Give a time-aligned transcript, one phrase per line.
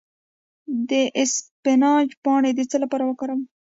[0.89, 3.41] د اسفناج پاڼې د څه لپاره وکاروم؟